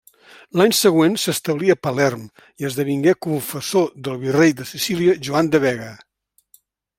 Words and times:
L'any 0.59 0.71
següent 0.77 1.17
s'establí 1.23 1.69
a 1.73 1.75
Palerm 1.87 2.23
i 2.63 2.67
esdevingué 2.69 3.13
confessor 3.27 3.93
del 4.09 4.19
virrei 4.25 4.55
de 4.63 4.67
Sicília 4.71 5.15
Joan 5.29 5.53
de 5.57 5.63
Vega. 5.69 5.93